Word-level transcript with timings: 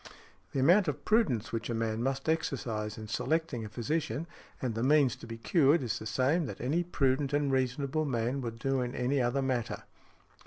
The 0.51 0.59
amount 0.59 0.87
of 0.87 1.05
prudence 1.05 1.51
which 1.51 1.69
a 1.69 1.75
man 1.75 2.01
must 2.01 2.27
exercise 2.27 2.97
in 2.97 3.07
selecting 3.07 3.63
a 3.63 3.69
physician, 3.69 4.25
and 4.59 4.73
the 4.73 4.81
means 4.81 5.15
to 5.17 5.27
be 5.27 5.37
cured, 5.37 5.83
is 5.83 5.99
the 5.99 6.07
same 6.07 6.47
that 6.47 6.59
any 6.59 6.81
prudent 6.81 7.33
and 7.33 7.51
reasonable 7.51 8.05
man 8.05 8.41
would 8.41 8.57
do 8.57 8.81
in 8.81 8.95
any 8.95 9.21
other 9.21 9.43
matter. 9.43 9.83